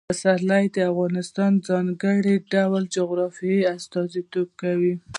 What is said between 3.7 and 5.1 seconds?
استازیتوب کوي.